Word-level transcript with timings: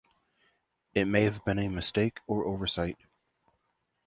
It 0.95 1.05
may 1.05 1.25
have 1.25 1.45
been 1.45 1.59
a 1.59 1.67
mistake 1.69 2.21
or 2.25 2.45
oversight. 2.47 2.97